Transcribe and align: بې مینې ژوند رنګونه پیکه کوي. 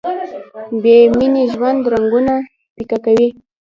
بې 0.81 0.97
مینې 1.17 1.43
ژوند 1.53 1.81
رنګونه 1.93 2.35
پیکه 2.75 2.97
کوي. 3.05 3.27